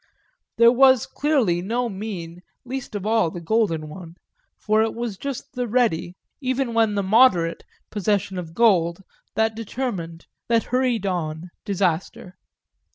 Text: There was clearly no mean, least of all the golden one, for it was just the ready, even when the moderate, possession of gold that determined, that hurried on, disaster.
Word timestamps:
There 0.57 0.71
was 0.71 1.05
clearly 1.05 1.61
no 1.61 1.87
mean, 1.87 2.41
least 2.65 2.95
of 2.95 3.05
all 3.05 3.29
the 3.29 3.39
golden 3.39 3.87
one, 3.87 4.15
for 4.57 4.81
it 4.81 4.95
was 4.95 5.15
just 5.15 5.53
the 5.53 5.67
ready, 5.67 6.15
even 6.41 6.73
when 6.73 6.95
the 6.95 7.03
moderate, 7.03 7.63
possession 7.91 8.39
of 8.39 8.55
gold 8.55 9.03
that 9.35 9.53
determined, 9.53 10.25
that 10.47 10.63
hurried 10.63 11.05
on, 11.05 11.51
disaster. 11.65 12.35